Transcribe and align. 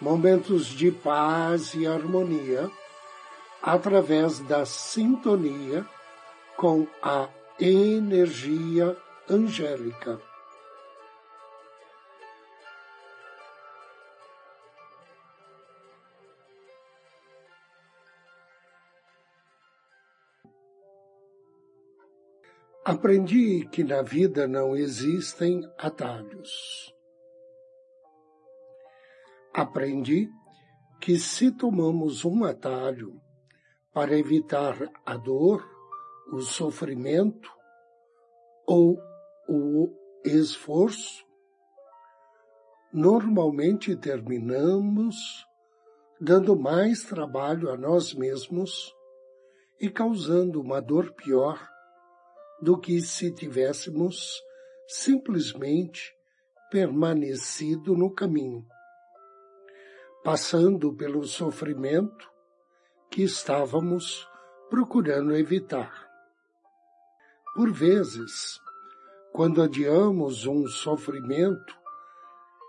momentos 0.00 0.66
de 0.66 0.90
paz 0.90 1.74
e 1.74 1.86
harmonia 1.86 2.70
através 3.62 4.40
da 4.40 4.66
sintonia 4.66 5.86
com 6.56 6.86
a 7.02 7.28
energia 7.58 8.96
angélica. 9.28 10.20
Aprendi 22.84 23.66
que 23.72 23.82
na 23.82 24.02
vida 24.02 24.46
não 24.46 24.76
existem 24.76 25.66
atalhos 25.78 26.93
aprendi 29.54 30.28
que 31.00 31.16
se 31.16 31.52
tomamos 31.52 32.24
um 32.24 32.44
atalho 32.44 33.20
para 33.92 34.18
evitar 34.18 34.76
a 35.06 35.16
dor, 35.16 35.64
o 36.32 36.40
sofrimento 36.40 37.48
ou 38.66 38.98
o 39.48 39.88
esforço, 40.24 41.24
normalmente 42.92 43.94
terminamos 43.94 45.46
dando 46.20 46.58
mais 46.58 47.04
trabalho 47.04 47.70
a 47.70 47.76
nós 47.76 48.12
mesmos 48.12 48.92
e 49.80 49.88
causando 49.88 50.60
uma 50.60 50.80
dor 50.80 51.12
pior 51.12 51.64
do 52.60 52.78
que 52.78 53.00
se 53.00 53.32
tivéssemos 53.32 54.42
simplesmente 54.88 56.12
permanecido 56.70 57.96
no 57.96 58.12
caminho 58.12 58.66
passando 60.24 60.90
pelo 60.94 61.22
sofrimento 61.24 62.32
que 63.10 63.22
estávamos 63.22 64.26
procurando 64.70 65.36
evitar. 65.36 65.92
Por 67.54 67.70
vezes, 67.70 68.58
quando 69.34 69.60
adiamos 69.62 70.46
um 70.46 70.66
sofrimento 70.66 71.78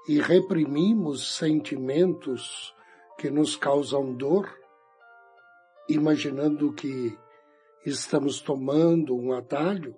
e 0.05 0.19
reprimimos 0.19 1.37
sentimentos 1.37 2.75
que 3.17 3.31
nos 3.31 3.55
causam 3.55 4.13
dor, 4.13 4.53
imaginando 5.87 6.73
que 6.73 7.17
estamos 7.85 8.41
tomando 8.41 9.15
um 9.15 9.31
atalho, 9.31 9.95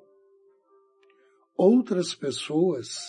outras 1.57 2.13
pessoas 2.13 2.99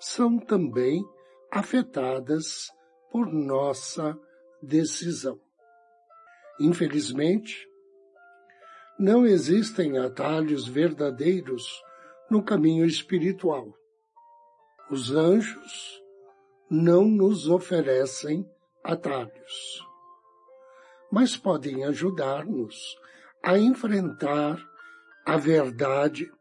são 0.00 0.40
também 0.40 1.04
afetadas 1.52 2.72
por 3.12 3.30
nossa 3.30 4.18
decisão. 4.62 5.38
Infelizmente, 6.58 7.68
não 8.98 9.26
existem 9.26 9.98
atalhos 9.98 10.66
verdadeiros 10.66 11.82
no 12.30 12.42
caminho 12.42 12.86
espiritual. 12.86 13.76
Os 14.90 15.10
anjos 15.10 16.02
não 16.70 17.04
nos 17.04 17.48
oferecem 17.48 18.48
atalhos, 18.82 19.86
mas 21.10 21.36
podem 21.36 21.84
ajudar-nos 21.84 22.96
a 23.42 23.58
enfrentar 23.58 24.58
a 25.26 25.36
verdade 25.36 26.32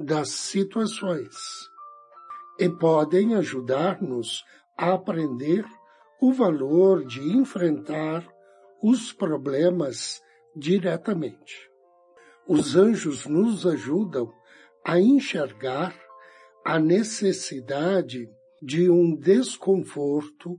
das 0.00 0.30
situações 0.30 1.36
e 2.58 2.68
podem 2.68 3.34
ajudar-nos 3.34 4.42
a 4.76 4.94
aprender 4.94 5.66
o 6.20 6.32
valor 6.32 7.04
de 7.04 7.20
enfrentar 7.36 8.26
os 8.82 9.12
problemas 9.12 10.20
diretamente. 10.54 11.70
Os 12.46 12.76
anjos 12.76 13.26
nos 13.26 13.66
ajudam 13.66 14.32
a 14.84 14.98
enxergar 14.98 15.94
a 16.64 16.78
necessidade 16.78 18.28
de 18.60 18.90
um 18.90 19.14
desconforto 19.14 20.58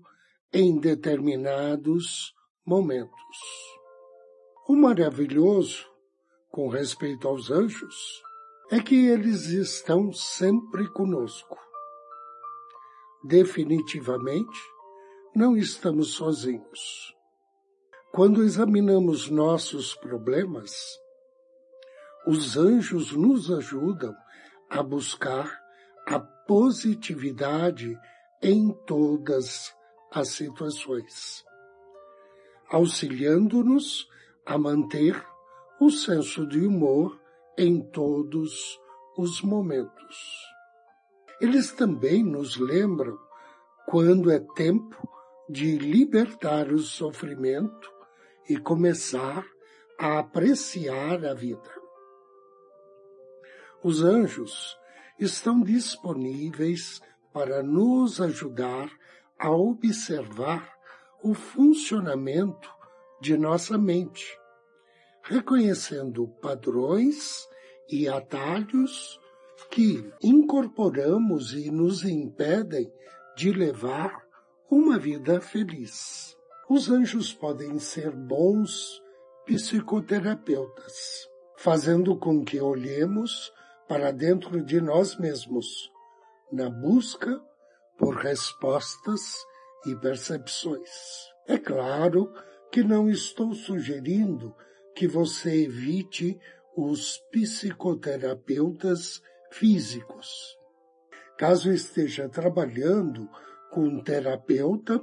em 0.53 0.79
determinados 0.79 2.33
momentos. 2.65 3.37
O 4.67 4.75
maravilhoso, 4.75 5.85
com 6.49 6.69
respeito 6.69 7.27
aos 7.27 7.51
anjos, 7.51 8.21
é 8.71 8.79
que 8.79 9.07
eles 9.07 9.47
estão 9.47 10.13
sempre 10.13 10.87
conosco. 10.91 11.57
Definitivamente, 13.23 14.59
não 15.39 15.55
estamos 15.55 16.15
sozinhos. 16.15 17.15
Quando 18.11 18.43
examinamos 18.43 19.29
nossos 19.29 19.95
problemas, 19.95 20.69
os 22.27 22.57
anjos 22.57 23.13
nos 23.13 23.49
ajudam 23.49 24.13
a 24.69 24.83
buscar 24.83 25.49
a 26.05 26.19
positividade 26.19 27.97
em 28.41 28.73
todas 28.85 29.73
as 30.11 30.27
situações, 30.27 31.45
auxiliando-nos 32.67 34.09
a 34.45 34.57
manter 34.57 35.25
o 35.79 35.89
senso 35.89 36.45
de 36.45 36.59
humor 36.59 37.17
em 37.57 37.81
todos 37.81 38.77
os 39.17 39.41
momentos. 39.41 40.17
Eles 41.39 41.71
também 41.71 42.25
nos 42.25 42.57
lembram 42.57 43.17
quando 43.87 44.29
é 44.29 44.41
tempo 44.53 45.18
de 45.49 45.79
libertar 45.79 46.71
o 46.71 46.77
sofrimento 46.77 47.91
e 48.47 48.55
começar 48.57 49.43
a 49.97 50.19
apreciar 50.19 51.25
a 51.25 51.33
vida. 51.33 51.73
Os 53.83 54.03
anjos 54.03 54.77
estão 55.19 55.61
disponíveis 55.61 57.01
para 57.33 57.63
nos 57.63 58.21
ajudar 58.21 58.91
a 59.39 59.49
observar 59.49 60.71
o 61.23 61.33
funcionamento 61.33 62.69
de 63.19 63.35
nossa 63.35 63.77
mente, 63.77 64.37
reconhecendo 65.23 66.27
padrões 66.41 67.47
e 67.89 68.07
atalhos 68.07 69.19
que 69.71 70.13
incorporamos 70.21 71.53
e 71.53 71.71
nos 71.71 72.03
impedem 72.03 72.91
de 73.35 73.51
levar 73.51 74.28
uma 74.69 74.97
vida 74.99 75.41
feliz. 75.41 76.37
Os 76.69 76.89
anjos 76.89 77.33
podem 77.33 77.79
ser 77.79 78.11
bons 78.11 79.01
psicoterapeutas, 79.45 81.27
fazendo 81.57 82.15
com 82.15 82.45
que 82.45 82.61
olhemos 82.61 83.51
para 83.87 84.11
dentro 84.11 84.63
de 84.63 84.79
nós 84.79 85.17
mesmos, 85.17 85.91
na 86.51 86.69
busca 86.69 87.41
por 87.97 88.15
respostas 88.17 89.21
e 89.87 89.95
percepções. 89.95 90.89
É 91.47 91.57
claro 91.57 92.31
que 92.71 92.83
não 92.83 93.09
estou 93.09 93.55
sugerindo 93.55 94.55
que 94.95 95.07
você 95.07 95.63
evite 95.63 96.39
os 96.77 97.17
psicoterapeutas 97.31 99.21
físicos. 99.49 100.55
Caso 101.37 101.71
esteja 101.71 102.29
trabalhando 102.29 103.27
com 103.71 103.81
um 103.81 104.03
terapeuta 104.03 105.01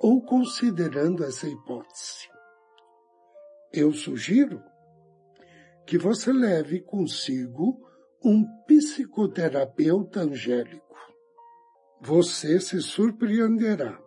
ou 0.00 0.22
considerando 0.22 1.24
essa 1.24 1.48
hipótese. 1.48 2.28
Eu 3.72 3.92
sugiro 3.92 4.62
que 5.86 5.98
você 5.98 6.32
leve 6.32 6.80
consigo 6.80 7.78
um 8.24 8.44
psicoterapeuta 8.66 10.20
angélico. 10.20 10.96
Você 12.00 12.60
se 12.60 12.80
surpreenderá 12.80 13.98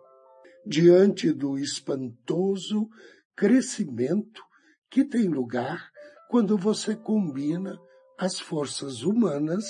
diante 0.66 1.32
do 1.32 1.58
espantoso 1.58 2.88
crescimento 3.34 4.42
que 4.90 5.04
tem 5.04 5.28
lugar 5.28 5.90
quando 6.28 6.56
você 6.58 6.94
combina 6.94 7.78
as 8.18 8.38
forças 8.38 9.02
humanas 9.02 9.64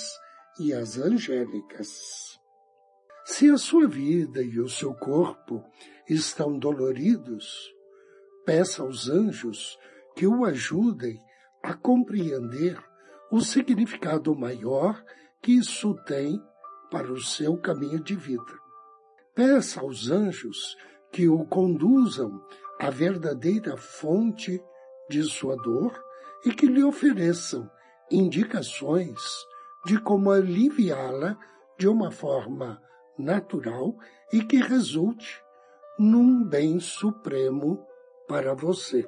e 0.59 0.73
as 0.73 0.97
angélicas. 0.97 2.40
Se 3.23 3.49
a 3.49 3.57
sua 3.57 3.87
vida 3.87 4.41
e 4.41 4.59
o 4.59 4.67
seu 4.67 4.93
corpo 4.93 5.63
estão 6.09 6.57
doloridos, 6.57 7.71
peça 8.45 8.81
aos 8.81 9.09
anjos 9.09 9.77
que 10.15 10.25
o 10.25 10.43
ajudem 10.43 11.19
a 11.63 11.73
compreender 11.73 12.81
o 13.31 13.39
significado 13.41 14.35
maior 14.35 15.03
que 15.41 15.53
isso 15.53 15.93
tem 16.05 16.41
para 16.89 17.11
o 17.11 17.21
seu 17.21 17.57
caminho 17.57 17.99
de 17.99 18.15
vida. 18.15 18.59
Peça 19.33 19.79
aos 19.79 20.09
anjos 20.09 20.75
que 21.11 21.29
o 21.29 21.45
conduzam 21.45 22.43
à 22.79 22.89
verdadeira 22.89 23.77
fonte 23.77 24.61
de 25.09 25.23
sua 25.23 25.55
dor 25.55 25.93
e 26.45 26.51
que 26.51 26.65
lhe 26.65 26.83
ofereçam 26.83 27.69
indicações 28.09 29.19
de 29.85 29.99
como 29.99 30.31
aliviá-la 30.31 31.37
de 31.77 31.87
uma 31.87 32.11
forma 32.11 32.81
natural 33.21 33.95
e 34.33 34.43
que 34.43 34.57
resulte 34.57 35.41
num 35.97 36.43
bem 36.43 36.79
supremo 36.79 37.85
para 38.27 38.53
você. 38.53 39.07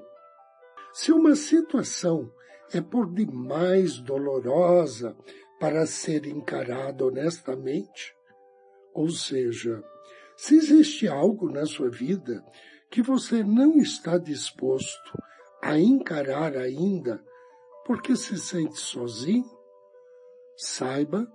Se 0.93 1.11
uma 1.11 1.35
situação 1.35 2.31
é 2.71 2.81
por 2.81 3.11
demais 3.11 3.99
dolorosa 3.99 5.15
para 5.59 5.85
ser 5.85 6.25
encarada 6.25 7.05
honestamente, 7.05 8.15
ou 8.93 9.09
seja, 9.09 9.83
se 10.35 10.55
existe 10.55 11.07
algo 11.07 11.49
na 11.49 11.65
sua 11.65 11.89
vida 11.89 12.43
que 12.91 13.01
você 13.01 13.43
não 13.43 13.77
está 13.77 14.17
disposto 14.17 15.17
a 15.63 15.79
encarar 15.79 16.55
ainda 16.55 17.23
porque 17.85 18.15
se 18.15 18.37
sente 18.37 18.77
sozinho, 18.79 19.49
saiba 20.55 21.27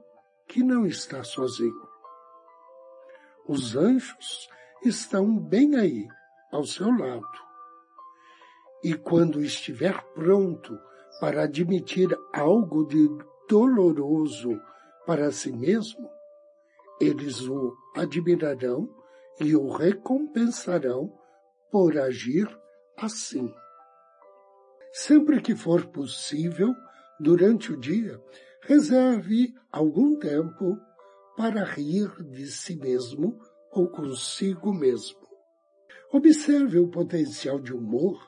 que 0.46 0.62
não 0.62 0.86
está 0.86 1.22
sozinho. 1.24 1.87
Os 3.48 3.74
anjos 3.74 4.46
estão 4.84 5.38
bem 5.38 5.74
aí, 5.76 6.06
ao 6.52 6.64
seu 6.64 6.90
lado. 6.90 7.26
E 8.84 8.92
quando 8.92 9.42
estiver 9.42 9.98
pronto 10.12 10.78
para 11.18 11.44
admitir 11.44 12.08
algo 12.34 12.86
de 12.86 13.08
doloroso 13.48 14.60
para 15.06 15.32
si 15.32 15.50
mesmo, 15.50 16.10
eles 17.00 17.40
o 17.48 17.74
admirarão 17.96 18.94
e 19.40 19.56
o 19.56 19.70
recompensarão 19.70 21.10
por 21.70 21.96
agir 21.96 22.46
assim. 22.98 23.50
Sempre 24.92 25.40
que 25.40 25.56
for 25.56 25.86
possível, 25.86 26.74
durante 27.18 27.72
o 27.72 27.76
dia, 27.78 28.22
reserve 28.60 29.54
algum 29.72 30.18
tempo 30.18 30.78
para 31.38 31.62
rir 31.62 32.10
de 32.24 32.48
si 32.48 32.74
mesmo 32.74 33.38
ou 33.70 33.88
consigo 33.88 34.74
mesmo. 34.74 35.20
Observe 36.12 36.80
o 36.80 36.88
potencial 36.88 37.60
de 37.60 37.72
humor 37.72 38.18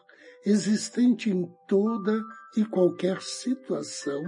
existente 0.46 1.28
em 1.28 1.52
toda 1.66 2.22
e 2.56 2.64
qualquer 2.64 3.20
situação 3.20 4.22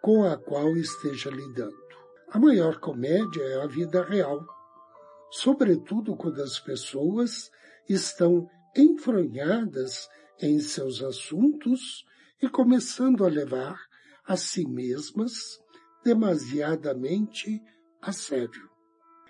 com 0.00 0.24
a 0.24 0.38
qual 0.38 0.74
esteja 0.74 1.28
lidando. 1.28 1.76
A 2.30 2.38
maior 2.38 2.80
comédia 2.80 3.42
é 3.42 3.62
a 3.62 3.66
vida 3.66 4.02
real, 4.02 4.42
sobretudo 5.30 6.16
quando 6.16 6.40
as 6.40 6.58
pessoas 6.58 7.50
estão 7.86 8.48
enfronhadas 8.74 10.08
em 10.40 10.60
seus 10.60 11.02
assuntos 11.02 12.06
e 12.42 12.48
começando 12.48 13.22
a 13.22 13.28
levar 13.28 13.78
a 14.24 14.34
si 14.34 14.66
mesmas 14.66 15.60
demasiadamente 16.06 17.60
a 18.00 18.12
sério. 18.12 18.70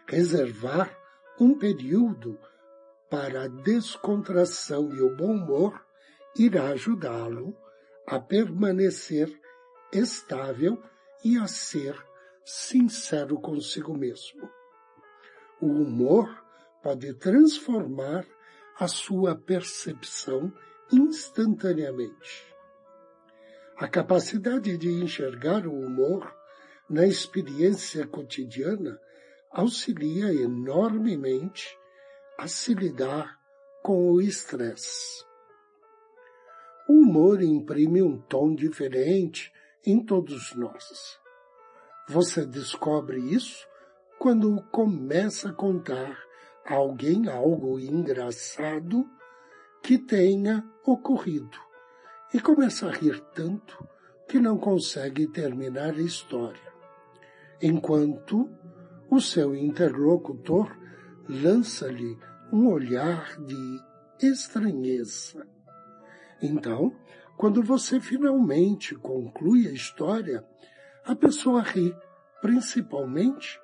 Reservar 0.07 0.95
um 1.41 1.59
período 1.59 2.39
para 3.11 3.45
a 3.45 3.49
descontração 3.49 4.95
e 4.95 5.01
o 5.01 5.17
bom 5.17 5.37
humor 5.37 5.83
irá 6.37 6.69
ajudá-lo 6.69 7.57
a 8.07 8.21
permanecer 8.21 9.41
estável 9.91 10.83
e 11.25 11.39
a 11.39 11.47
ser 11.47 11.97
sincero 12.45 13.41
consigo 13.41 13.97
mesmo. 13.97 14.47
O 15.59 15.69
humor 15.69 16.29
pode 16.83 17.15
transformar 17.15 18.27
a 18.79 18.87
sua 18.87 19.35
percepção 19.35 20.53
instantaneamente. 20.93 22.55
A 23.79 23.89
capacidade 23.89 24.77
de 24.77 24.91
enxergar 24.91 25.67
o 25.67 25.73
humor 25.73 26.36
na 26.89 27.07
experiência 27.07 28.07
cotidiana 28.07 29.01
auxilia 29.51 30.33
enormemente 30.33 31.77
a 32.39 32.47
se 32.47 32.75
lidar 32.75 33.39
com 33.83 34.13
o 34.13 34.21
estresse. 34.21 35.25
O 36.89 36.93
humor 36.93 37.43
imprime 37.43 38.03
um 38.03 38.21
tom 38.21 38.55
diferente 38.55 39.53
em 39.85 40.05
todos 40.05 40.55
nós. 40.55 41.19
Você 42.09 42.47
descobre 42.47 43.19
isso 43.19 43.67
quando 44.19 44.63
começa 44.71 45.51
a 45.51 45.53
contar 45.53 46.17
a 46.65 46.75
alguém 46.75 47.29
algo 47.29 47.79
engraçado 47.79 49.09
que 49.83 49.99
tenha 49.99 50.65
ocorrido 50.85 51.59
e 52.35 52.41
começa 52.41 52.89
a 52.89 52.93
rir 52.93 53.21
tanto 53.35 53.89
que 54.29 54.39
não 54.39 54.59
consegue 54.59 55.29
terminar 55.29 55.95
a 55.95 56.01
história, 56.01 56.66
enquanto 57.61 58.49
o 59.11 59.21
seu 59.21 59.55
interlocutor 59.55 60.77
lança-lhe 61.29 62.19
um 62.53 62.69
olhar 62.69 63.37
de 63.45 63.81
estranheza. 64.21 65.47
Então, 66.41 66.95
quando 67.37 67.63
você 67.63 68.01
finalmente 68.01 68.95
conclui 68.95 69.69
a 69.69 69.73
história, 69.73 70.45
a 71.05 71.15
pessoa 71.15 71.63
ri, 71.63 71.95
principalmente 72.41 73.61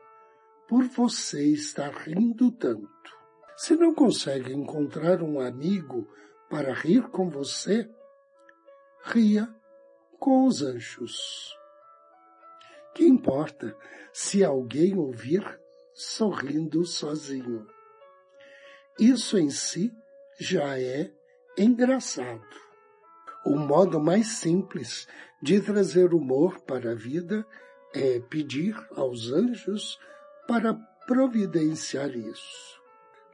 por 0.68 0.84
você 0.84 1.44
estar 1.52 1.92
rindo 1.92 2.50
tanto. 2.52 2.88
Se 3.56 3.74
não 3.76 3.94
consegue 3.94 4.52
encontrar 4.52 5.22
um 5.22 5.40
amigo 5.40 6.08
para 6.48 6.72
rir 6.72 7.08
com 7.10 7.28
você, 7.28 7.88
ria 9.04 9.48
com 10.18 10.46
os 10.46 10.62
anjos. 10.62 11.61
Que 12.94 13.04
importa 13.04 13.76
se 14.12 14.44
alguém 14.44 14.96
ouvir 14.96 15.42
sorrindo 15.94 16.84
sozinho? 16.84 17.66
Isso 18.98 19.38
em 19.38 19.50
si 19.50 19.90
já 20.38 20.78
é 20.78 21.10
engraçado. 21.56 22.46
O 23.44 23.56
modo 23.56 23.98
mais 23.98 24.28
simples 24.28 25.08
de 25.42 25.60
trazer 25.60 26.12
humor 26.14 26.60
para 26.60 26.92
a 26.92 26.94
vida 26.94 27.46
é 27.94 28.20
pedir 28.20 28.74
aos 28.94 29.32
anjos 29.32 29.98
para 30.46 30.74
providenciar 31.06 32.14
isso. 32.14 32.80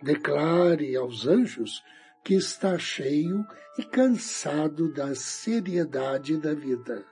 Declare 0.03 0.97
aos 0.97 1.27
anjos 1.27 1.83
que 2.25 2.35
está 2.35 2.79
cheio 2.79 3.45
e 3.77 3.85
cansado 3.85 4.93
da 4.93 5.15
seriedade 5.15 6.37
da 6.38 6.55
vida. 6.55 7.05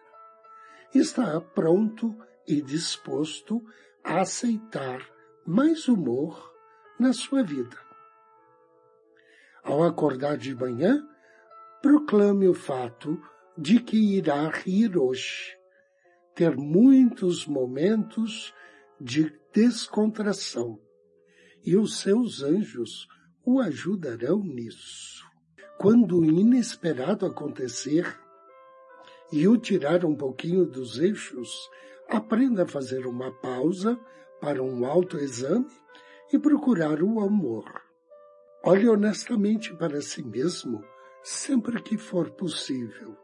Está 0.94 1.40
pronto 1.40 2.16
e 2.46 2.60
disposto 2.62 3.64
a 4.02 4.20
aceitar 4.20 5.00
mais 5.46 5.88
humor 5.88 6.52
na 6.98 7.12
sua 7.12 7.42
vida. 7.42 7.76
Ao 9.62 9.82
acordar 9.82 10.36
de 10.36 10.54
manhã, 10.54 11.06
proclame 11.82 12.48
o 12.48 12.54
fato 12.54 13.20
de 13.58 13.80
que 13.80 13.96
irá 14.16 14.48
rir 14.48 14.96
hoje, 14.96 15.56
ter 16.34 16.56
muitos 16.56 17.46
momentos 17.46 18.54
de 19.00 19.32
descontração, 19.52 20.80
e 21.64 21.76
os 21.76 21.98
seus 21.98 22.42
anjos 22.42 23.08
o 23.44 23.60
ajudarão 23.60 24.38
nisso. 24.40 25.24
Quando 25.78 26.20
o 26.20 26.24
inesperado 26.24 27.26
acontecer 27.26 28.18
e 29.32 29.46
o 29.48 29.56
tirar 29.56 30.04
um 30.04 30.14
pouquinho 30.14 30.64
dos 30.64 30.98
eixos, 30.98 31.68
aprenda 32.08 32.64
a 32.64 32.68
fazer 32.68 33.06
uma 33.06 33.32
pausa 33.40 33.98
para 34.40 34.62
um 34.62 34.84
autoexame 34.84 35.66
e 36.32 36.38
procurar 36.38 37.02
o 37.02 37.20
amor. 37.20 37.64
Olhe 38.64 38.88
honestamente 38.88 39.74
para 39.76 40.00
si 40.00 40.22
mesmo 40.22 40.82
sempre 41.22 41.82
que 41.82 41.96
for 41.96 42.30
possível, 42.30 43.16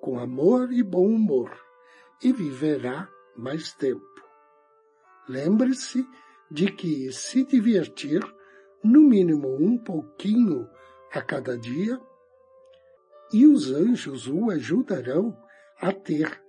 com 0.00 0.18
amor 0.18 0.72
e 0.72 0.82
bom 0.82 1.06
humor, 1.06 1.50
e 2.22 2.32
viverá 2.32 3.08
mais 3.36 3.72
tempo. 3.72 4.04
Lembre-se 5.28 6.06
de 6.50 6.70
que 6.70 7.10
se 7.12 7.44
divertir, 7.44 8.20
no 8.82 9.00
mínimo 9.00 9.56
um 9.56 9.78
pouquinho 9.78 10.68
a 11.12 11.20
cada 11.20 11.56
dia, 11.58 11.98
e 13.32 13.46
os 13.46 13.70
anjos 13.70 14.28
o 14.28 14.50
ajudarão 14.50 15.36
a 15.80 15.92
ter 15.92 16.43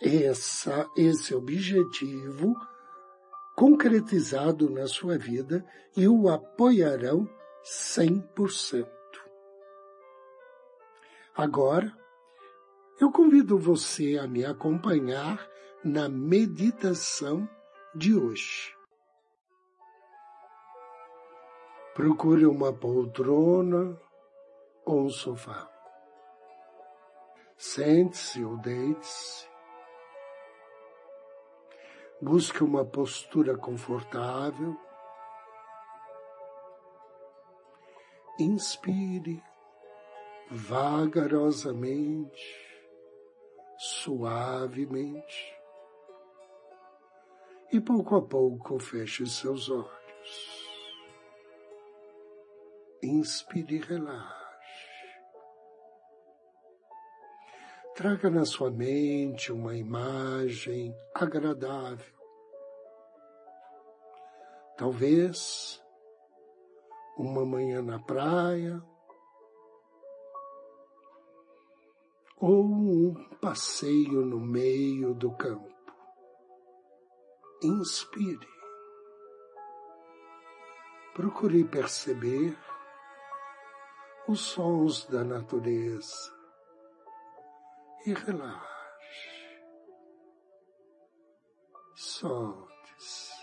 essa, 0.00 0.88
esse 0.96 1.34
objetivo 1.34 2.54
concretizado 3.54 4.68
na 4.68 4.86
sua 4.86 5.16
vida 5.16 5.64
e 5.96 6.06
o 6.06 6.28
apoiarão 6.28 7.28
100%. 7.64 8.86
Agora, 11.34 11.92
eu 13.00 13.10
convido 13.10 13.58
você 13.58 14.18
a 14.18 14.26
me 14.26 14.44
acompanhar 14.44 15.46
na 15.84 16.08
meditação 16.08 17.48
de 17.94 18.14
hoje. 18.14 18.74
Procure 21.94 22.46
uma 22.46 22.72
poltrona 22.72 23.98
ou 24.84 25.04
um 25.04 25.10
sofá. 25.10 25.70
Sente-se 27.56 28.44
ou 28.44 28.58
deite-se. 28.58 29.55
Busque 32.20 32.64
uma 32.64 32.84
postura 32.84 33.58
confortável. 33.58 34.74
Inspire 38.38 39.42
vagarosamente, 40.50 42.40
suavemente, 43.76 45.54
e 47.72 47.80
pouco 47.80 48.16
a 48.16 48.22
pouco 48.22 48.78
feche 48.78 49.26
seus 49.26 49.68
olhos. 49.68 50.66
Inspire 53.02 53.76
e 53.76 53.80
relaxe. 53.80 54.45
Traga 57.96 58.28
na 58.28 58.44
sua 58.44 58.70
mente 58.70 59.50
uma 59.50 59.74
imagem 59.74 60.94
agradável. 61.14 62.14
Talvez 64.76 65.82
uma 67.16 67.42
manhã 67.46 67.80
na 67.80 67.98
praia, 67.98 68.82
ou 72.36 72.66
um 72.66 73.14
passeio 73.40 74.26
no 74.26 74.40
meio 74.40 75.14
do 75.14 75.34
campo. 75.34 75.74
Inspire. 77.62 78.46
Procure 81.14 81.64
perceber 81.64 82.54
os 84.28 84.40
sons 84.40 85.06
da 85.06 85.24
natureza 85.24 86.35
e 88.06 88.14
relaxe. 88.14 88.66
Solte-se. 91.96 93.34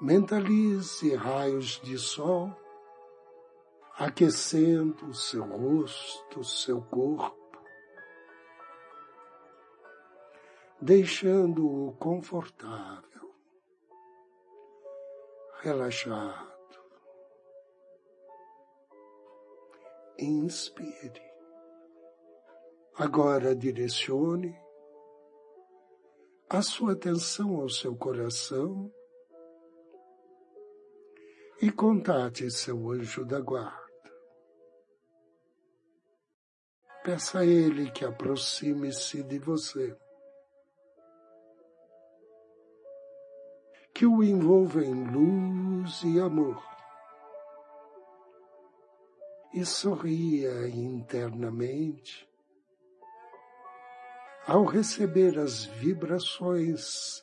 Mentalize 0.00 1.14
raios 1.14 1.80
de 1.82 1.96
sol 1.96 2.50
aquecendo 3.96 5.06
o 5.06 5.14
seu 5.14 5.44
rosto, 5.44 6.40
o 6.40 6.44
seu 6.44 6.82
corpo, 6.82 7.62
deixando-o 10.80 11.92
confortável, 11.92 13.32
relaxado. 15.60 16.51
Inspire. 20.22 21.20
Agora 22.94 23.56
direcione 23.56 24.56
a 26.48 26.62
sua 26.62 26.92
atenção 26.92 27.56
ao 27.56 27.68
seu 27.68 27.96
coração 27.96 28.88
e 31.60 31.72
contate 31.72 32.48
seu 32.52 32.88
anjo 32.92 33.24
da 33.24 33.40
guarda. 33.40 33.82
Peça 37.02 37.40
a 37.40 37.44
Ele 37.44 37.90
que 37.90 38.04
aproxime-se 38.04 39.24
de 39.24 39.40
você. 39.40 39.98
Que 43.92 44.06
o 44.06 44.22
envolva 44.22 44.84
em 44.84 45.04
luz 45.10 46.02
e 46.04 46.20
amor. 46.20 46.62
E 49.54 49.64
sorria 49.64 50.68
internamente 50.68 52.28
ao 54.46 54.64
receber 54.64 55.38
as 55.38 55.64
vibrações 55.64 57.22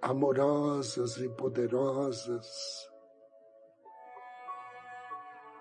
amorosas 0.00 1.18
e 1.18 1.28
poderosas 1.28 2.46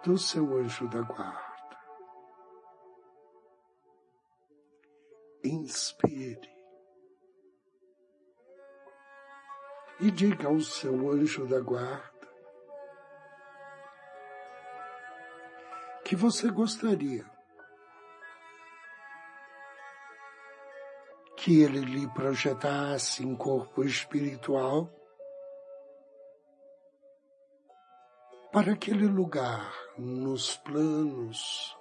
do 0.04 0.18
seu 0.18 0.58
anjo 0.58 0.88
da 0.90 1.02
guarda. 1.02 1.54
inspire. 5.44 6.50
E 10.00 10.10
diga 10.12 10.48
ao 10.48 10.60
seu 10.60 11.12
anjo 11.12 11.46
da 11.46 11.60
guarda 11.60 12.12
que 16.13 16.15
você 16.15 16.48
gostaria 16.48 17.25
que 21.36 21.60
ele 21.63 21.79
lhe 21.79 22.08
projetasse 22.10 23.25
em 23.25 23.36
corpo 23.36 23.84
espiritual 23.84 24.91
para 28.51 28.74
aquele 28.74 29.08
lugar 29.08 29.74
nos 29.98 30.55
planos 30.58 31.75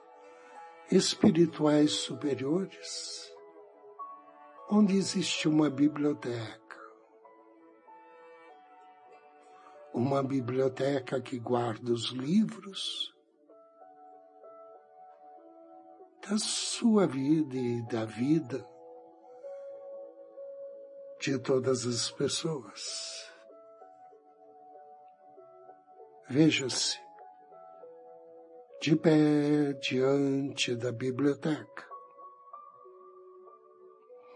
espirituais 0.90 1.92
superiores 1.92 3.30
onde 4.70 4.96
existe 4.96 5.46
uma 5.46 5.68
biblioteca. 5.68 6.80
Uma 9.92 10.22
biblioteca 10.22 11.20
que 11.20 11.38
guarda 11.38 11.92
os 11.92 12.12
livros 12.12 13.12
da 16.22 16.38
sua 16.38 17.06
vida 17.06 17.56
e 17.56 17.82
da 17.82 18.04
vida 18.04 18.66
de 21.20 21.38
todas 21.38 21.86
as 21.86 22.10
pessoas. 22.10 23.30
Veja-se 26.28 26.98
de 28.80 28.96
pé 28.96 29.72
diante 29.74 30.74
da 30.74 30.90
biblioteca 30.90 31.92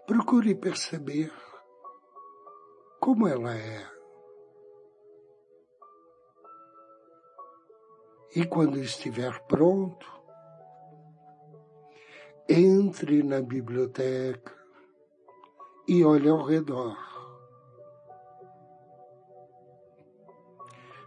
Procure 0.06 0.54
perceber 0.54 1.32
como 3.00 3.26
ela 3.26 3.56
é. 3.56 3.84
E 8.36 8.46
quando 8.46 8.78
estiver 8.78 9.36
pronto, 9.48 10.06
entre 12.48 13.22
na 13.22 13.40
biblioteca 13.40 14.54
e 15.88 16.04
olhe 16.04 16.28
ao 16.28 16.44
redor. 16.44 16.96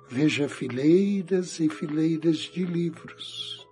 Veja 0.07 0.49
fileiras 0.49 1.59
e 1.59 1.69
fileiras 1.69 2.37
de 2.37 2.65
livros, 2.65 3.67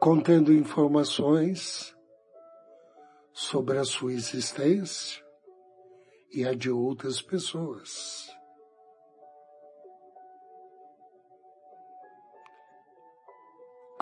contendo 0.00 0.52
informações 0.52 1.96
sobre 3.32 3.78
a 3.78 3.84
sua 3.84 4.12
existência 4.12 5.24
e 6.32 6.44
a 6.44 6.52
de 6.52 6.70
outras 6.70 7.22
pessoas. 7.22 8.41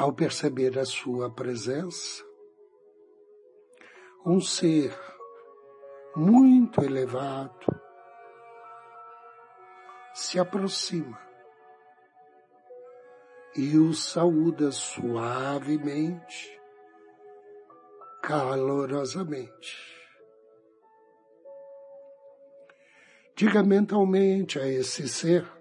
Ao 0.01 0.15
perceber 0.15 0.79
a 0.79 0.87
sua 0.87 1.31
presença, 1.31 2.25
um 4.25 4.41
ser 4.41 4.99
muito 6.17 6.83
elevado 6.83 7.67
se 10.15 10.41
aproxima 10.41 11.21
e 13.55 13.77
o 13.77 13.93
saúda 13.93 14.73
suavemente 14.73 16.59
calorosamente. 18.23 19.77
Diga 23.37 23.63
mentalmente 23.63 24.59
a 24.59 24.67
esse 24.67 25.07
ser 25.07 25.60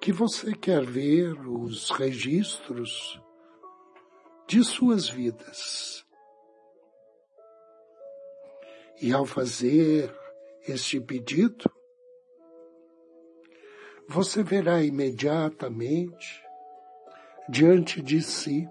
que 0.00 0.12
você 0.12 0.54
quer 0.54 0.84
ver 0.84 1.32
os 1.46 1.90
registros 1.90 3.20
de 4.46 4.64
suas 4.64 5.08
vidas. 5.08 6.06
E 9.00 9.12
ao 9.12 9.26
fazer 9.26 10.14
este 10.66 11.00
pedido, 11.00 11.70
você 14.08 14.42
verá 14.42 14.82
imediatamente 14.82 16.42
diante 17.48 18.00
de 18.02 18.22
si 18.22 18.68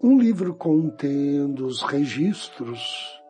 um 0.00 0.18
livro 0.18 0.54
contendo 0.54 1.66
os 1.66 1.80
registros 1.82 3.21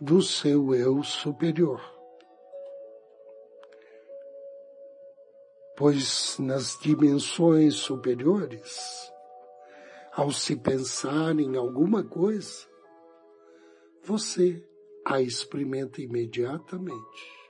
do 0.00 0.20
seu 0.20 0.74
eu 0.74 1.02
superior. 1.02 1.80
Pois 5.76 6.38
nas 6.38 6.78
dimensões 6.78 7.74
superiores, 7.74 9.12
ao 10.12 10.30
se 10.30 10.56
pensar 10.56 11.38
em 11.38 11.56
alguma 11.56 12.04
coisa, 12.04 12.68
você 14.02 14.64
a 15.04 15.20
experimenta 15.20 16.00
imediatamente. 16.00 17.44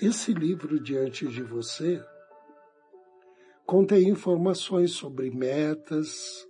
Esse 0.00 0.32
livro 0.32 0.80
diante 0.80 1.26
de 1.26 1.42
você 1.42 2.04
contém 3.66 4.08
informações 4.08 4.92
sobre 4.92 5.30
metas, 5.30 6.47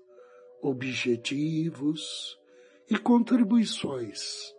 objetivos 0.63 2.39
e 2.91 2.99
contribuições 2.99 4.55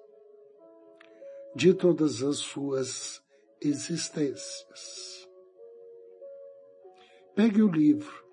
de 1.55 1.73
todas 1.73 2.21
as 2.21 2.37
suas 2.37 3.21
existências. 3.61 5.27
Pegue 7.35 7.61
o 7.61 7.67
livro 7.67 8.27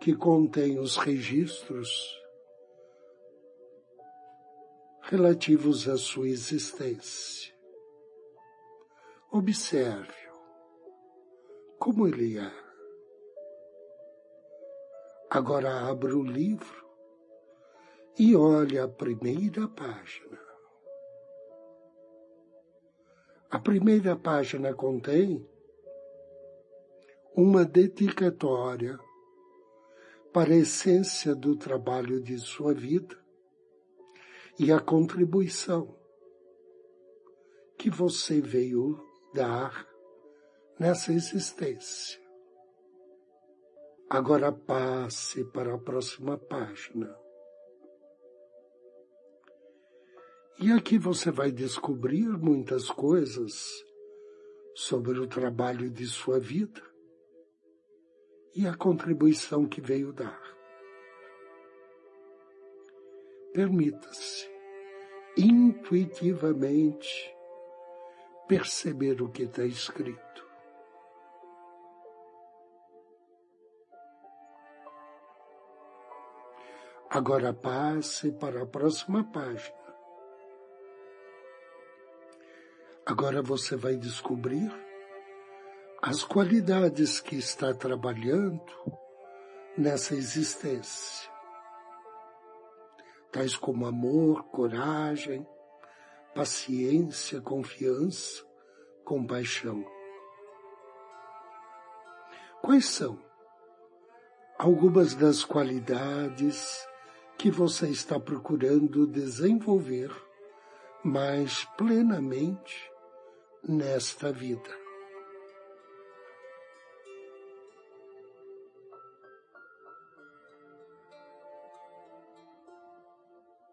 que 0.00 0.14
contém 0.14 0.78
os 0.78 0.96
registros 0.96 2.20
relativos 5.02 5.88
à 5.88 5.96
sua 5.96 6.28
existência. 6.28 7.54
Observe-o 9.30 10.34
como 11.78 12.06
ele 12.06 12.38
é. 12.38 12.63
Agora 15.34 15.90
abra 15.90 16.16
o 16.16 16.22
livro 16.22 16.86
e 18.16 18.36
olhe 18.36 18.78
a 18.78 18.86
primeira 18.86 19.66
página. 19.66 20.38
A 23.50 23.58
primeira 23.58 24.14
página 24.14 24.72
contém 24.72 25.44
uma 27.34 27.64
dedicatória 27.64 28.96
para 30.32 30.52
a 30.52 30.58
essência 30.58 31.34
do 31.34 31.56
trabalho 31.56 32.22
de 32.22 32.38
sua 32.38 32.72
vida 32.72 33.18
e 34.56 34.70
a 34.70 34.78
contribuição 34.78 35.98
que 37.76 37.90
você 37.90 38.40
veio 38.40 39.04
dar 39.34 39.84
nessa 40.78 41.12
existência. 41.12 42.23
Agora 44.08 44.52
passe 44.52 45.44
para 45.46 45.74
a 45.74 45.78
próxima 45.78 46.36
página. 46.36 47.14
E 50.60 50.70
aqui 50.70 50.98
você 50.98 51.30
vai 51.30 51.50
descobrir 51.50 52.28
muitas 52.28 52.88
coisas 52.88 53.52
sobre 54.74 55.18
o 55.18 55.26
trabalho 55.26 55.90
de 55.90 56.06
sua 56.06 56.38
vida 56.38 56.80
e 58.54 58.66
a 58.66 58.76
contribuição 58.76 59.66
que 59.66 59.80
veio 59.80 60.12
dar. 60.12 60.40
Permita-se 63.52 64.48
intuitivamente 65.36 67.34
perceber 68.46 69.20
o 69.22 69.28
que 69.28 69.42
está 69.44 69.64
escrito. 69.64 70.23
Agora 77.14 77.54
passe 77.54 78.32
para 78.32 78.64
a 78.64 78.66
próxima 78.66 79.22
página. 79.22 79.72
Agora 83.06 83.40
você 83.40 83.76
vai 83.76 83.94
descobrir 83.96 84.68
as 86.02 86.24
qualidades 86.24 87.20
que 87.20 87.36
está 87.36 87.72
trabalhando 87.72 88.60
nessa 89.78 90.16
existência, 90.16 91.30
tais 93.30 93.56
como 93.56 93.86
amor, 93.86 94.46
coragem, 94.46 95.46
paciência, 96.34 97.40
confiança, 97.40 98.44
compaixão. 99.04 99.86
Quais 102.60 102.86
são 102.86 103.16
algumas 104.58 105.14
das 105.14 105.44
qualidades 105.44 106.84
que 107.38 107.50
você 107.50 107.88
está 107.88 108.18
procurando 108.18 109.06
desenvolver 109.06 110.10
mais 111.02 111.64
plenamente 111.76 112.90
nesta 113.62 114.32
vida? 114.32 114.70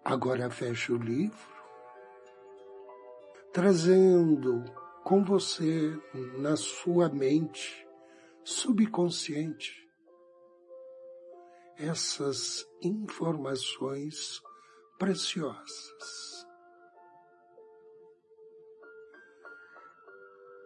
Agora 0.04 0.50
feche 0.50 0.92
o 0.92 0.98
livro, 0.98 1.38
trazendo 3.54 4.66
com 5.04 5.24
você 5.24 5.98
na 6.38 6.58
sua 6.58 7.08
mente 7.08 7.88
subconsciente 8.44 9.81
essas 11.82 12.66
informações 12.82 14.42
preciosas. 15.00 16.48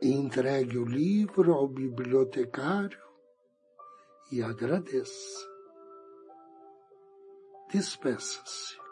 Entregue 0.01 0.78
o 0.78 0.86
livro 0.86 1.54
ao 1.54 1.67
bibliotecário 1.67 3.01
e 4.32 4.43
agradeça. 4.43 5.49
Despeça-se. 7.71 8.86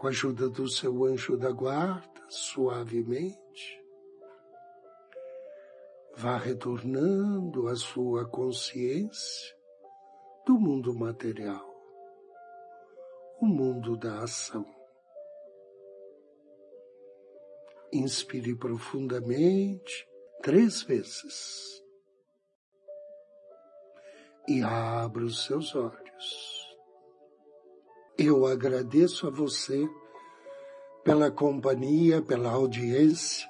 com 0.00 0.06
a 0.06 0.10
ajuda 0.10 0.48
do 0.48 0.66
seu 0.66 1.04
anjo 1.04 1.36
da 1.36 1.50
guarda, 1.50 2.08
suavemente, 2.26 3.79
vá 6.16 6.36
retornando 6.36 7.68
à 7.68 7.76
sua 7.76 8.28
consciência 8.28 9.56
do 10.46 10.58
mundo 10.58 10.94
material, 10.94 11.66
o 13.40 13.46
mundo 13.46 13.96
da 13.96 14.22
ação. 14.22 14.66
Inspire 17.92 18.54
profundamente 18.54 20.08
três 20.42 20.82
vezes 20.82 21.82
e 24.48 24.62
abra 24.62 25.24
os 25.24 25.44
seus 25.44 25.74
olhos. 25.74 26.60
Eu 28.16 28.46
agradeço 28.46 29.26
a 29.26 29.30
você 29.30 29.88
pela 31.02 31.30
companhia, 31.30 32.22
pela 32.22 32.50
audiência. 32.50 33.49